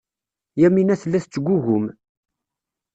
[0.61, 1.85] Yamina tella tettgugum.